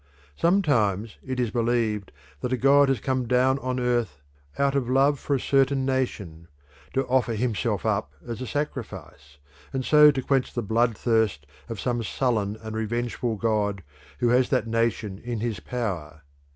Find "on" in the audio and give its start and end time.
3.59-3.79